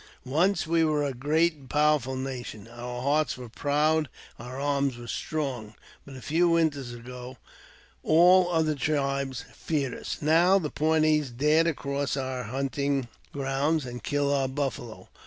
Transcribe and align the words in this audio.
"Once 0.25 0.65
we 0.65 0.83
were 0.83 1.03
a 1.05 1.13
great 1.13 1.53
and 1.53 1.69
powerful 1.69 2.15
nation: 2.15 2.67
our 2.67 3.03
hearts 3.03 3.37
were 3.37 3.47
proud, 3.49 4.09
and 4.39 4.47
our 4.47 4.59
arms 4.59 4.97
were 4.97 5.05
strong. 5.05 5.75
But 6.07 6.15
a 6.15 6.23
few 6.23 6.49
winters 6.49 6.91
ago 6.91 7.37
all 8.01 8.49
other 8.51 8.73
tribes 8.73 9.45
feared 9.53 9.93
us; 9.93 10.17
now 10.19 10.57
the 10.57 10.71
Pawnees 10.71 11.29
dare 11.29 11.63
to 11.65 11.75
cross 11.75 12.17
our 12.17 12.45
hunting 12.45 13.09
grounds, 13.31 13.85
and 13.85 14.01
kill 14.01 14.33
our 14.33 14.47
buffalo. 14.47 15.07